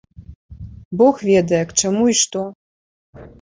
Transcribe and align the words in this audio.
Бог 1.01 1.15
ведае, 1.27 1.59
к 1.73 1.77
чаму 1.83 2.03
й 2.15 2.19
што? 2.21 2.41